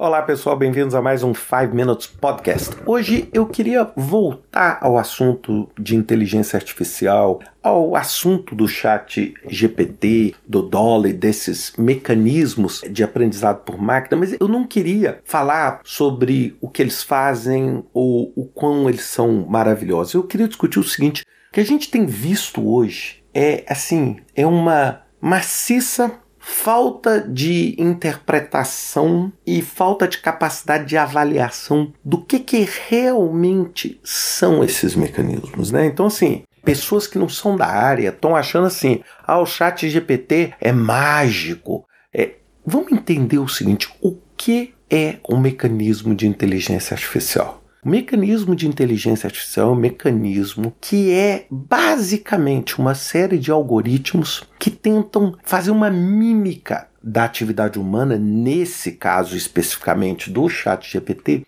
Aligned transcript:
Olá 0.00 0.22
pessoal, 0.22 0.56
bem-vindos 0.56 0.94
a 0.94 1.02
mais 1.02 1.24
um 1.24 1.34
5 1.34 1.74
Minutes 1.74 2.06
Podcast. 2.06 2.70
Hoje 2.86 3.28
eu 3.32 3.44
queria 3.44 3.90
voltar 3.96 4.78
ao 4.80 4.96
assunto 4.96 5.68
de 5.76 5.96
inteligência 5.96 6.56
artificial, 6.56 7.40
ao 7.60 7.96
assunto 7.96 8.54
do 8.54 8.68
chat 8.68 9.34
GPT, 9.48 10.36
do 10.46 10.62
Dolly, 10.62 11.12
desses 11.12 11.72
mecanismos 11.76 12.80
de 12.88 13.02
aprendizado 13.02 13.64
por 13.64 13.76
máquina, 13.76 14.16
mas 14.20 14.36
eu 14.38 14.46
não 14.46 14.64
queria 14.64 15.20
falar 15.24 15.80
sobre 15.82 16.56
o 16.60 16.68
que 16.68 16.80
eles 16.80 17.02
fazem 17.02 17.84
ou 17.92 18.32
o 18.36 18.44
quão 18.44 18.88
eles 18.88 19.02
são 19.02 19.46
maravilhosos. 19.48 20.14
Eu 20.14 20.22
queria 20.22 20.46
discutir 20.46 20.78
o 20.78 20.84
seguinte: 20.84 21.24
o 21.48 21.52
que 21.52 21.58
a 21.58 21.66
gente 21.66 21.90
tem 21.90 22.06
visto 22.06 22.72
hoje 22.72 23.24
é 23.34 23.64
assim, 23.68 24.18
é 24.36 24.46
uma 24.46 25.02
maciça 25.20 26.20
falta 26.48 27.20
de 27.20 27.76
interpretação 27.78 29.30
e 29.46 29.60
falta 29.60 30.08
de 30.08 30.16
capacidade 30.16 30.86
de 30.86 30.96
avaliação 30.96 31.92
do 32.02 32.18
que, 32.24 32.40
que 32.40 32.66
realmente 32.88 34.00
são 34.02 34.64
esses 34.64 34.96
mecanismos, 34.96 35.70
né? 35.70 35.84
Então, 35.84 36.06
assim, 36.06 36.42
pessoas 36.64 37.06
que 37.06 37.18
não 37.18 37.28
são 37.28 37.54
da 37.54 37.66
área 37.66 38.08
estão 38.08 38.34
achando 38.34 38.66
assim, 38.66 39.02
ah, 39.26 39.38
o 39.38 39.46
chat 39.46 39.88
GPT 39.88 40.54
é 40.58 40.72
mágico. 40.72 41.84
É, 42.12 42.36
vamos 42.64 42.92
entender 42.92 43.38
o 43.38 43.46
seguinte, 43.46 43.94
o 44.00 44.16
que 44.34 44.74
é 44.90 45.18
um 45.28 45.38
mecanismo 45.38 46.14
de 46.14 46.26
inteligência 46.26 46.94
artificial? 46.94 47.57
O 47.84 47.88
mecanismo 47.88 48.56
de 48.56 48.66
inteligência 48.66 49.28
artificial 49.28 49.70
é 49.70 49.72
um 49.72 49.76
mecanismo 49.76 50.74
que 50.80 51.12
é 51.12 51.46
basicamente 51.48 52.78
uma 52.78 52.92
série 52.92 53.38
de 53.38 53.52
algoritmos 53.52 54.42
que 54.58 54.68
tentam 54.68 55.36
fazer 55.44 55.70
uma 55.70 55.88
mímica 55.88 56.88
da 57.00 57.22
atividade 57.24 57.78
humana, 57.78 58.18
nesse 58.18 58.92
caso 58.92 59.36
especificamente 59.36 60.28
do 60.28 60.48
Chat 60.48 60.90
GPT. 60.90 61.46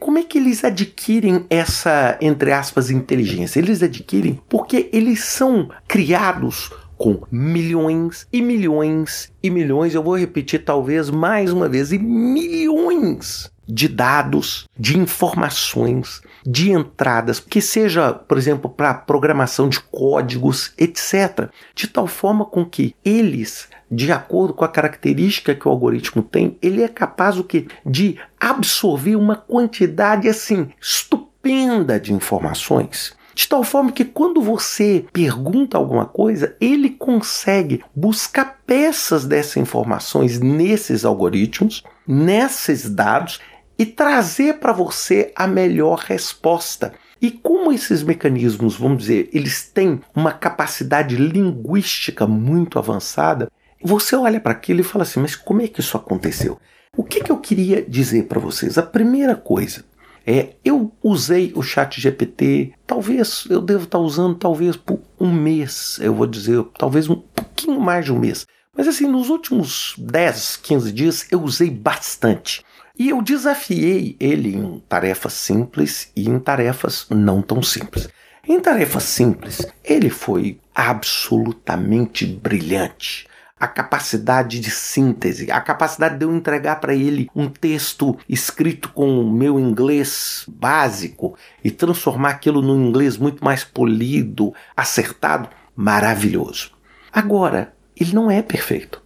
Como 0.00 0.18
é 0.18 0.22
que 0.22 0.38
eles 0.38 0.64
adquirem 0.64 1.46
essa, 1.50 2.16
entre 2.20 2.52
aspas, 2.52 2.88
inteligência? 2.88 3.58
Eles 3.58 3.82
adquirem 3.82 4.40
porque 4.48 4.88
eles 4.92 5.24
são 5.24 5.68
criados 5.88 6.70
com 7.02 7.20
milhões 7.32 8.28
e 8.32 8.40
milhões 8.40 9.32
e 9.42 9.50
milhões, 9.50 9.92
eu 9.92 10.04
vou 10.04 10.16
repetir 10.16 10.64
talvez 10.64 11.10
mais 11.10 11.52
uma 11.52 11.68
vez, 11.68 11.90
e 11.90 11.98
milhões 11.98 13.50
de 13.66 13.88
dados, 13.88 14.68
de 14.78 14.96
informações, 14.96 16.22
de 16.46 16.70
entradas, 16.70 17.40
que 17.40 17.60
seja, 17.60 18.12
por 18.12 18.38
exemplo, 18.38 18.70
para 18.70 18.94
programação 18.94 19.68
de 19.68 19.80
códigos, 19.80 20.72
etc., 20.78 21.50
de 21.74 21.88
tal 21.88 22.06
forma 22.06 22.44
com 22.44 22.64
que 22.64 22.94
eles, 23.04 23.68
de 23.90 24.12
acordo 24.12 24.54
com 24.54 24.64
a 24.64 24.68
característica 24.68 25.56
que 25.56 25.66
o 25.66 25.72
algoritmo 25.72 26.22
tem, 26.22 26.56
ele 26.62 26.84
é 26.84 26.88
capaz 26.88 27.36
o 27.36 27.42
que 27.42 27.66
de 27.84 28.16
absorver 28.38 29.16
uma 29.16 29.34
quantidade 29.34 30.28
assim 30.28 30.68
estupenda 30.80 31.98
de 31.98 32.12
informações. 32.12 33.20
De 33.34 33.48
tal 33.48 33.64
forma 33.64 33.92
que 33.92 34.04
quando 34.04 34.40
você 34.42 35.04
pergunta 35.12 35.78
alguma 35.78 36.06
coisa, 36.06 36.56
ele 36.60 36.90
consegue 36.90 37.82
buscar 37.94 38.60
peças 38.66 39.24
dessas 39.24 39.56
informações 39.56 40.38
nesses 40.40 41.04
algoritmos, 41.04 41.82
nesses 42.06 42.88
dados 42.88 43.40
e 43.78 43.86
trazer 43.86 44.58
para 44.58 44.72
você 44.72 45.32
a 45.34 45.46
melhor 45.46 45.98
resposta. 45.98 46.92
E 47.20 47.30
como 47.30 47.72
esses 47.72 48.02
mecanismos, 48.02 48.76
vamos 48.76 48.98
dizer, 48.98 49.30
eles 49.32 49.64
têm 49.64 50.00
uma 50.14 50.32
capacidade 50.32 51.16
linguística 51.16 52.26
muito 52.26 52.78
avançada, 52.78 53.50
você 53.82 54.14
olha 54.14 54.40
para 54.40 54.52
aquilo 54.52 54.80
e 54.80 54.84
fala 54.84 55.04
assim: 55.04 55.20
mas 55.20 55.34
como 55.34 55.62
é 55.62 55.68
que 55.68 55.80
isso 55.80 55.96
aconteceu? 55.96 56.58
O 56.96 57.02
que, 57.02 57.22
que 57.22 57.32
eu 57.32 57.38
queria 57.38 57.82
dizer 57.82 58.24
para 58.24 58.38
vocês? 58.38 58.76
A 58.76 58.82
primeira 58.82 59.34
coisa 59.34 59.84
é: 60.26 60.54
eu 60.64 60.92
usei 61.02 61.52
o 61.54 61.62
Chat 61.62 62.00
GPT, 62.00 62.72
talvez 62.86 63.44
eu 63.48 63.60
devo 63.60 63.84
estar 63.84 63.98
usando 63.98 64.36
talvez 64.36 64.76
por 64.76 65.00
um 65.18 65.32
mês, 65.32 65.98
eu 66.00 66.14
vou 66.14 66.26
dizer, 66.26 66.62
talvez 66.78 67.08
um 67.08 67.16
pouquinho 67.16 67.80
mais 67.80 68.04
de 68.04 68.12
um 68.12 68.18
mês. 68.18 68.46
Mas 68.76 68.88
assim, 68.88 69.06
nos 69.06 69.28
últimos 69.28 69.94
10, 69.98 70.56
15 70.62 70.92
dias 70.92 71.26
eu 71.30 71.42
usei 71.42 71.70
bastante. 71.70 72.64
E 72.98 73.08
eu 73.08 73.22
desafiei 73.22 74.16
ele 74.20 74.54
em 74.54 74.82
tarefas 74.88 75.32
simples 75.32 76.10
e 76.14 76.28
em 76.28 76.38
tarefas 76.38 77.06
não 77.10 77.42
tão 77.42 77.62
simples. 77.62 78.08
Em 78.46 78.60
tarefas 78.60 79.04
simples, 79.04 79.66
ele 79.84 80.10
foi 80.10 80.58
absolutamente 80.74 82.26
brilhante. 82.26 83.26
A 83.62 83.68
capacidade 83.68 84.58
de 84.58 84.72
síntese, 84.72 85.48
a 85.48 85.60
capacidade 85.60 86.18
de 86.18 86.24
eu 86.24 86.34
entregar 86.34 86.80
para 86.80 86.96
ele 86.96 87.30
um 87.32 87.48
texto 87.48 88.18
escrito 88.28 88.88
com 88.92 89.20
o 89.20 89.32
meu 89.32 89.60
inglês 89.60 90.44
básico 90.48 91.36
e 91.62 91.70
transformar 91.70 92.30
aquilo 92.30 92.60
num 92.60 92.88
inglês 92.88 93.16
muito 93.16 93.44
mais 93.44 93.62
polido, 93.62 94.52
acertado, 94.76 95.48
maravilhoso. 95.76 96.72
Agora, 97.12 97.72
ele 97.96 98.12
não 98.12 98.28
é 98.28 98.42
perfeito. 98.42 99.00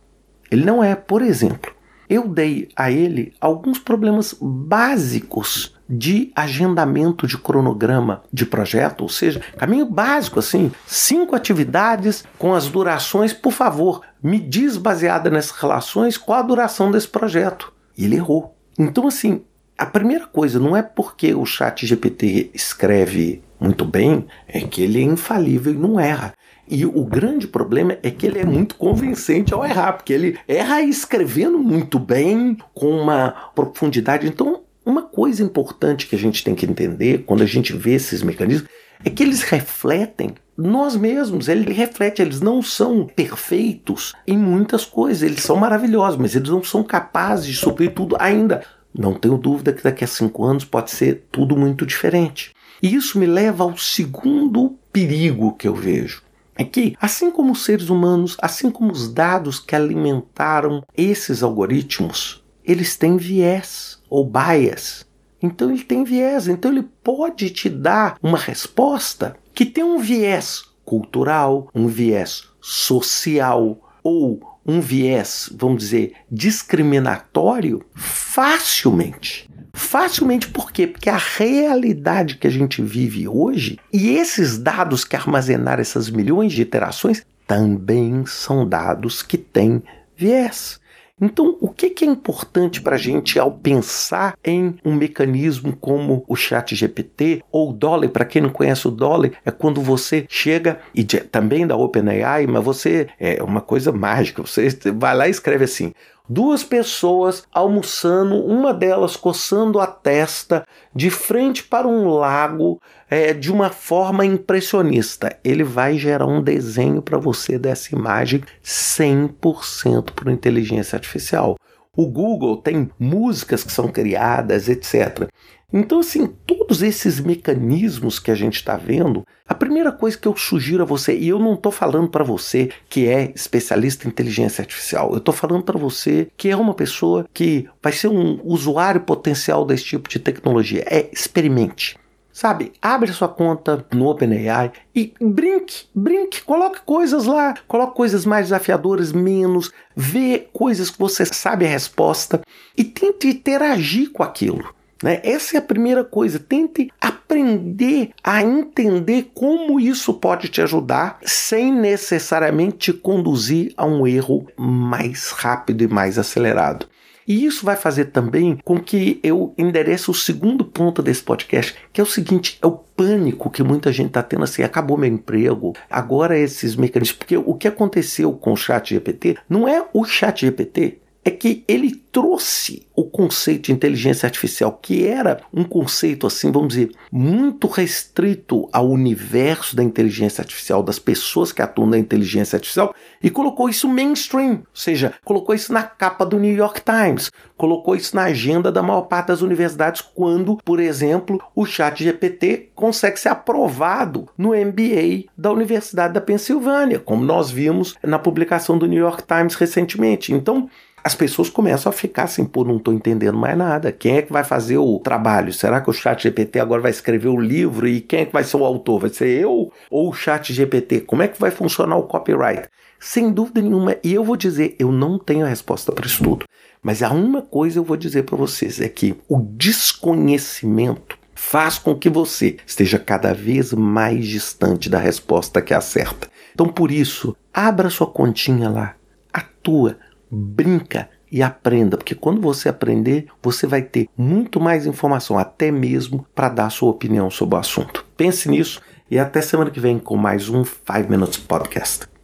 Ele 0.50 0.64
não 0.64 0.82
é, 0.82 0.94
por 0.94 1.20
exemplo, 1.20 1.75
eu 2.08 2.28
dei 2.28 2.68
a 2.76 2.90
ele 2.90 3.32
alguns 3.40 3.78
problemas 3.78 4.36
básicos 4.40 5.74
de 5.88 6.32
agendamento 6.34 7.26
de 7.26 7.38
cronograma 7.38 8.22
de 8.32 8.44
projeto, 8.44 9.02
ou 9.02 9.08
seja, 9.08 9.40
caminho 9.56 9.86
básico 9.86 10.38
assim, 10.38 10.72
cinco 10.86 11.36
atividades 11.36 12.24
com 12.38 12.54
as 12.54 12.68
durações, 12.68 13.32
por 13.32 13.52
favor, 13.52 14.00
me 14.22 14.38
diz 14.38 14.76
baseada 14.76 15.30
nessas 15.30 15.52
relações 15.52 16.16
qual 16.16 16.40
a 16.40 16.42
duração 16.42 16.90
desse 16.90 17.08
projeto. 17.08 17.72
E 17.96 18.04
ele 18.04 18.16
errou. 18.16 18.56
Então 18.78 19.06
assim, 19.06 19.42
a 19.78 19.86
primeira 19.86 20.26
coisa 20.26 20.58
não 20.58 20.76
é 20.76 20.82
porque 20.82 21.34
o 21.34 21.46
chat 21.46 21.86
GPT 21.86 22.50
escreve 22.52 23.42
muito 23.58 23.84
bem, 23.84 24.26
é 24.46 24.60
que 24.60 24.82
ele 24.82 25.00
é 25.00 25.04
infalível 25.04 25.72
e 25.72 25.76
não 25.76 25.98
erra. 25.98 26.34
E 26.68 26.84
o 26.84 27.04
grande 27.04 27.46
problema 27.46 27.96
é 28.02 28.10
que 28.10 28.26
ele 28.26 28.40
é 28.40 28.44
muito 28.44 28.74
convincente 28.74 29.54
ao 29.54 29.64
errar, 29.64 29.92
porque 29.92 30.12
ele 30.12 30.38
erra 30.48 30.82
escrevendo 30.82 31.58
muito 31.58 31.98
bem, 31.98 32.56
com 32.74 32.90
uma 32.90 33.50
profundidade. 33.54 34.26
Então, 34.26 34.62
uma 34.84 35.02
coisa 35.02 35.42
importante 35.42 36.08
que 36.08 36.16
a 36.16 36.18
gente 36.18 36.42
tem 36.42 36.54
que 36.54 36.66
entender 36.66 37.24
quando 37.24 37.42
a 37.42 37.46
gente 37.46 37.72
vê 37.72 37.94
esses 37.94 38.22
mecanismos 38.22 38.68
é 39.04 39.10
que 39.10 39.22
eles 39.22 39.42
refletem 39.42 40.34
nós 40.56 40.96
mesmos. 40.96 41.48
Ele 41.48 41.72
reflete, 41.72 42.20
eles 42.20 42.40
não 42.40 42.60
são 42.60 43.06
perfeitos 43.06 44.14
em 44.26 44.36
muitas 44.36 44.84
coisas, 44.84 45.22
eles 45.22 45.42
são 45.42 45.56
maravilhosos, 45.56 46.18
mas 46.18 46.34
eles 46.34 46.48
não 46.48 46.64
são 46.64 46.82
capazes 46.82 47.46
de 47.46 47.54
suprir 47.54 47.92
tudo 47.92 48.16
ainda. 48.18 48.64
Não 48.92 49.14
tenho 49.14 49.36
dúvida 49.36 49.72
que 49.72 49.84
daqui 49.84 50.02
a 50.02 50.08
cinco 50.08 50.44
anos 50.44 50.64
pode 50.64 50.90
ser 50.90 51.26
tudo 51.30 51.56
muito 51.56 51.86
diferente. 51.86 52.52
E 52.82 52.94
isso 52.94 53.18
me 53.18 53.26
leva 53.26 53.62
ao 53.62 53.76
segundo 53.76 54.76
perigo 54.92 55.54
que 55.54 55.68
eu 55.68 55.74
vejo 55.74 56.25
é 56.56 56.64
que, 56.64 56.96
assim 57.00 57.30
como 57.30 57.52
os 57.52 57.64
seres 57.64 57.90
humanos, 57.90 58.36
assim 58.40 58.70
como 58.70 58.90
os 58.90 59.12
dados 59.12 59.60
que 59.60 59.76
alimentaram 59.76 60.82
esses 60.96 61.42
algoritmos, 61.42 62.42
eles 62.64 62.96
têm 62.96 63.16
viés 63.16 63.98
ou 64.08 64.28
bias. 64.28 65.06
Então 65.40 65.70
ele 65.70 65.84
tem 65.84 66.02
viés, 66.02 66.48
então 66.48 66.72
ele 66.72 66.88
pode 67.04 67.50
te 67.50 67.68
dar 67.68 68.16
uma 68.22 68.38
resposta 68.38 69.36
que 69.54 69.66
tem 69.66 69.84
um 69.84 69.98
viés 69.98 70.64
cultural, 70.84 71.68
um 71.74 71.86
viés 71.86 72.48
social 72.60 73.78
ou 74.02 74.40
um 74.64 74.80
viés, 74.80 75.48
vamos 75.54 75.78
dizer, 75.78 76.14
discriminatório 76.30 77.84
facilmente. 77.94 79.48
Facilmente 79.76 80.48
por 80.48 80.72
quê? 80.72 80.86
Porque 80.86 81.10
a 81.10 81.18
realidade 81.18 82.38
que 82.38 82.46
a 82.46 82.50
gente 82.50 82.80
vive 82.80 83.28
hoje 83.28 83.78
e 83.92 84.08
esses 84.16 84.56
dados 84.56 85.04
que 85.04 85.14
armazenaram 85.14 85.82
essas 85.82 86.08
milhões 86.08 86.54
de 86.54 86.62
iterações 86.62 87.22
também 87.46 88.24
são 88.24 88.66
dados 88.66 89.22
que 89.22 89.36
têm 89.36 89.82
viés. 90.16 90.80
Então, 91.18 91.56
o 91.62 91.68
que, 91.68 92.04
é 92.04 92.06
importante 92.06 92.82
para 92.82 92.96
a 92.96 92.98
gente 92.98 93.38
ao 93.38 93.50
pensar 93.50 94.36
em 94.44 94.76
um 94.84 94.94
mecanismo 94.94 95.74
como 95.74 96.22
o 96.28 96.36
Chat 96.36 96.74
GPT 96.74 97.42
ou 97.50 97.70
o 97.70 97.72
Dolly? 97.72 98.08
Para 98.08 98.26
quem 98.26 98.42
não 98.42 98.50
conhece 98.50 98.86
o 98.86 98.90
Dolly, 98.90 99.32
é 99.42 99.50
quando 99.50 99.80
você 99.80 100.26
chega 100.28 100.78
e 100.94 101.04
também 101.04 101.66
da 101.66 101.74
OpenAI, 101.74 102.46
mas 102.46 102.62
você 102.62 103.08
é 103.18 103.42
uma 103.42 103.62
coisa 103.62 103.90
mágica. 103.92 104.42
Você 104.42 104.68
vai 104.92 105.14
lá 105.16 105.26
e 105.26 105.30
escreve 105.30 105.64
assim: 105.64 105.94
duas 106.28 106.62
pessoas 106.62 107.44
almoçando, 107.52 108.36
uma 108.44 108.72
delas 108.72 109.16
coçando 109.16 109.80
a 109.80 109.86
testa 109.86 110.66
de 110.94 111.10
frente 111.10 111.62
para 111.64 111.86
um 111.86 112.08
lago 112.08 112.80
é, 113.08 113.32
de 113.32 113.52
uma 113.52 113.70
forma 113.70 114.24
impressionista. 114.24 115.38
Ele 115.44 115.64
vai 115.64 115.98
gerar 115.98 116.26
um 116.26 116.42
desenho 116.42 117.00
para 117.00 117.18
você 117.18 117.58
dessa 117.58 117.94
imagem 117.94 118.42
100% 118.64 120.12
por 120.12 120.28
inteligência 120.28 120.96
artificial. 120.96 121.56
O 121.96 122.06
Google 122.06 122.58
tem 122.58 122.90
músicas 122.98 123.64
que 123.64 123.72
são 123.72 123.88
criadas, 123.88 124.68
etc. 124.68 125.28
Então, 125.72 125.98
assim, 125.98 126.26
todos 126.46 126.80
esses 126.80 127.18
mecanismos 127.18 128.20
que 128.20 128.30
a 128.30 128.34
gente 128.34 128.54
está 128.54 128.76
vendo, 128.76 129.26
a 129.48 129.54
primeira 129.54 129.90
coisa 129.90 130.16
que 130.16 130.28
eu 130.28 130.36
sugiro 130.36 130.82
a 130.82 130.86
você, 130.86 131.16
e 131.16 131.28
eu 131.28 131.38
não 131.40 131.54
estou 131.54 131.72
falando 131.72 132.08
para 132.08 132.22
você 132.22 132.70
que 132.88 133.08
é 133.08 133.32
especialista 133.34 134.06
em 134.06 134.10
inteligência 134.10 134.62
artificial, 134.62 135.10
eu 135.10 135.18
estou 135.18 135.34
falando 135.34 135.64
para 135.64 135.78
você 135.78 136.28
que 136.36 136.48
é 136.48 136.56
uma 136.56 136.74
pessoa 136.74 137.26
que 137.34 137.68
vai 137.82 137.92
ser 137.92 138.08
um 138.08 138.40
usuário 138.44 139.00
potencial 139.00 139.64
desse 139.64 139.84
tipo 139.84 140.08
de 140.08 140.20
tecnologia, 140.20 140.84
é 140.86 141.08
experimente. 141.12 141.96
Sabe, 142.36 142.74
abre 142.82 143.10
sua 143.14 143.30
conta 143.30 143.82
no 143.94 144.08
OpenAI 144.08 144.70
e 144.94 145.14
brinque, 145.18 145.86
brinque, 145.94 146.42
coloque 146.42 146.80
coisas 146.84 147.24
lá, 147.24 147.54
coloque 147.66 147.96
coisas 147.96 148.26
mais 148.26 148.48
desafiadoras, 148.48 149.10
menos, 149.10 149.72
vê 149.96 150.46
coisas 150.52 150.90
que 150.90 150.98
você 150.98 151.24
sabe 151.24 151.64
a 151.64 151.68
resposta 151.70 152.42
e 152.76 152.84
tente 152.84 153.26
interagir 153.26 154.12
com 154.12 154.22
aquilo. 154.22 154.68
Né? 155.02 155.18
Essa 155.24 155.56
é 155.56 155.58
a 155.60 155.62
primeira 155.62 156.04
coisa. 156.04 156.38
Tente 156.38 156.90
aprender 157.00 158.10
a 158.22 158.42
entender 158.42 159.30
como 159.34 159.80
isso 159.80 160.12
pode 160.12 160.48
te 160.48 160.60
ajudar 160.60 161.18
sem 161.22 161.72
necessariamente 161.72 162.76
te 162.76 162.92
conduzir 162.92 163.72
a 163.78 163.86
um 163.86 164.06
erro 164.06 164.46
mais 164.58 165.30
rápido 165.30 165.84
e 165.84 165.88
mais 165.88 166.18
acelerado. 166.18 166.86
E 167.26 167.44
isso 167.44 167.64
vai 167.64 167.76
fazer 167.76 168.06
também 168.06 168.58
com 168.64 168.78
que 168.78 169.18
eu 169.22 169.52
endereço 169.58 170.10
o 170.10 170.14
segundo 170.14 170.64
ponto 170.64 171.02
desse 171.02 171.22
podcast, 171.22 171.74
que 171.92 172.00
é 172.00 172.04
o 172.04 172.06
seguinte: 172.06 172.58
é 172.62 172.66
o 172.66 172.72
pânico 172.72 173.50
que 173.50 173.62
muita 173.62 173.92
gente 173.92 174.08
está 174.08 174.22
tendo 174.22 174.44
assim, 174.44 174.62
acabou 174.62 174.96
meu 174.96 175.10
emprego, 175.10 175.74
agora 175.90 176.38
esses 176.38 176.76
mecanismos. 176.76 177.16
Porque 177.16 177.36
o 177.36 177.54
que 177.54 177.68
aconteceu 177.68 178.32
com 178.32 178.52
o 178.52 178.56
chat 178.56 178.94
GPT 178.94 179.36
não 179.48 179.66
é 179.66 179.84
o 179.92 180.04
chat 180.04 180.40
GPT 180.40 180.98
é 181.26 181.30
que 181.32 181.64
ele 181.66 181.92
trouxe 182.12 182.86
o 182.94 183.04
conceito 183.04 183.64
de 183.64 183.72
inteligência 183.72 184.28
artificial, 184.28 184.78
que 184.80 185.04
era 185.04 185.40
um 185.52 185.64
conceito 185.64 186.24
assim, 186.24 186.52
vamos 186.52 186.68
dizer, 186.68 186.92
muito 187.10 187.66
restrito 187.66 188.68
ao 188.72 188.88
universo 188.88 189.74
da 189.74 189.82
inteligência 189.82 190.40
artificial, 190.40 190.84
das 190.84 191.00
pessoas 191.00 191.50
que 191.50 191.60
atuam 191.60 191.88
na 191.88 191.98
inteligência 191.98 192.56
artificial, 192.56 192.94
e 193.20 193.28
colocou 193.28 193.68
isso 193.68 193.88
mainstream, 193.88 194.52
ou 194.52 194.66
seja, 194.72 195.14
colocou 195.24 195.52
isso 195.52 195.72
na 195.72 195.82
capa 195.82 196.24
do 196.24 196.38
New 196.38 196.54
York 196.54 196.80
Times, 196.82 197.32
colocou 197.56 197.96
isso 197.96 198.14
na 198.14 198.22
agenda 198.22 198.70
da 198.70 198.82
maior 198.82 199.02
parte 199.02 199.26
das 199.26 199.42
universidades, 199.42 200.00
quando, 200.00 200.58
por 200.64 200.78
exemplo, 200.78 201.42
o 201.56 201.66
chat 201.66 202.04
GPT 202.04 202.70
consegue 202.72 203.18
ser 203.18 203.30
aprovado 203.30 204.28
no 204.38 204.50
MBA 204.50 205.24
da 205.36 205.50
Universidade 205.50 206.14
da 206.14 206.20
Pensilvânia, 206.20 207.00
como 207.00 207.24
nós 207.24 207.50
vimos 207.50 207.96
na 208.00 208.16
publicação 208.16 208.78
do 208.78 208.86
New 208.86 209.00
York 209.00 209.24
Times 209.26 209.56
recentemente. 209.56 210.32
Então, 210.32 210.70
as 211.06 211.14
pessoas 211.14 211.48
começam 211.48 211.88
a 211.88 211.92
ficar 211.92 212.24
assim, 212.24 212.44
pô, 212.44 212.64
não 212.64 212.78
estou 212.78 212.92
entendendo 212.92 213.38
mais 213.38 213.56
nada. 213.56 213.92
Quem 213.92 214.16
é 214.16 214.22
que 214.22 214.32
vai 214.32 214.42
fazer 214.42 214.76
o 214.76 214.98
trabalho? 214.98 215.52
Será 215.52 215.80
que 215.80 215.88
o 215.88 215.92
chat 215.92 216.20
GPT 216.20 216.58
agora 216.58 216.82
vai 216.82 216.90
escrever 216.90 217.28
o 217.28 217.38
livro 217.38 217.86
e 217.86 218.00
quem 218.00 218.22
é 218.22 218.24
que 218.26 218.32
vai 218.32 218.42
ser 218.42 218.56
o 218.56 218.64
autor? 218.64 219.02
Vai 219.02 219.10
ser 219.10 219.28
eu 219.28 219.72
ou 219.88 220.08
o 220.08 220.12
chat 220.12 220.52
GPT? 220.52 221.02
Como 221.02 221.22
é 221.22 221.28
que 221.28 221.38
vai 221.38 221.52
funcionar 221.52 221.96
o 221.96 222.02
copyright? 222.02 222.68
Sem 222.98 223.30
dúvida 223.30 223.62
nenhuma, 223.62 223.94
e 224.02 224.12
eu 224.12 224.24
vou 224.24 224.36
dizer, 224.36 224.74
eu 224.80 224.90
não 224.90 225.16
tenho 225.16 225.46
a 225.46 225.48
resposta 225.48 225.92
para 225.92 226.06
isso 226.06 226.24
tudo. 226.24 226.44
Mas 226.82 227.04
há 227.04 227.12
uma 227.12 227.40
coisa 227.40 227.78
eu 227.78 227.84
vou 227.84 227.96
dizer 227.96 228.24
para 228.24 228.36
vocês, 228.36 228.80
é 228.80 228.88
que 228.88 229.14
o 229.28 229.40
desconhecimento 229.40 231.16
faz 231.36 231.78
com 231.78 231.94
que 231.94 232.10
você 232.10 232.56
esteja 232.66 232.98
cada 232.98 233.32
vez 233.32 233.72
mais 233.72 234.26
distante 234.26 234.90
da 234.90 234.98
resposta 234.98 235.62
que 235.62 235.72
é 235.72 235.80
certa. 235.80 236.28
Então, 236.52 236.66
por 236.66 236.90
isso, 236.90 237.36
abra 237.54 237.90
sua 237.90 238.08
continha 238.08 238.68
lá, 238.68 238.96
atua, 239.32 239.96
brinca 240.30 241.08
e 241.30 241.42
aprenda, 241.42 241.96
porque 241.96 242.14
quando 242.14 242.40
você 242.40 242.68
aprender, 242.68 243.26
você 243.42 243.66
vai 243.66 243.82
ter 243.82 244.08
muito 244.16 244.60
mais 244.60 244.86
informação, 244.86 245.38
até 245.38 245.70
mesmo 245.70 246.26
para 246.34 246.48
dar 246.48 246.70
sua 246.70 246.90
opinião 246.90 247.30
sobre 247.30 247.56
o 247.56 247.58
assunto. 247.58 248.04
Pense 248.16 248.48
nisso 248.48 248.80
e 249.10 249.18
até 249.18 249.40
semana 249.40 249.70
que 249.70 249.80
vem 249.80 249.98
com 249.98 250.16
mais 250.16 250.48
um 250.48 250.64
5 250.64 251.10
Minutes 251.10 251.38
Podcast. 251.38 252.15